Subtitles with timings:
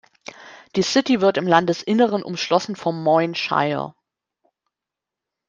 [0.75, 3.93] Die City wird im Landesinneren umschlossen vom Moyne Shire.